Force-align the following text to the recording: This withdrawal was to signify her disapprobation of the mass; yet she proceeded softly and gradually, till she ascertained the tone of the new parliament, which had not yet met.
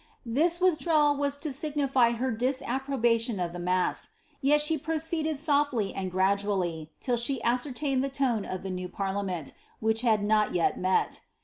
This 0.25 0.59
withdrawal 0.59 1.15
was 1.15 1.37
to 1.37 1.53
signify 1.53 2.13
her 2.13 2.31
disapprobation 2.31 3.39
of 3.39 3.53
the 3.53 3.59
mass; 3.59 4.09
yet 4.41 4.59
she 4.59 4.75
proceeded 4.75 5.37
softly 5.37 5.93
and 5.93 6.09
gradually, 6.09 6.89
till 6.99 7.17
she 7.17 7.39
ascertained 7.43 8.03
the 8.03 8.09
tone 8.09 8.43
of 8.43 8.63
the 8.63 8.71
new 8.71 8.89
parliament, 8.89 9.53
which 9.79 10.01
had 10.01 10.23
not 10.23 10.55
yet 10.55 10.79
met. 10.79 11.19